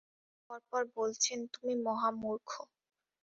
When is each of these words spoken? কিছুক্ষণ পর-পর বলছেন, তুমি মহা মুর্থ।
কিছুক্ষণ 0.03 0.39
পর-পর 0.49 0.83
বলছেন, 0.97 1.39
তুমি 1.53 1.73
মহা 1.85 2.09
মুর্থ। 2.21 2.49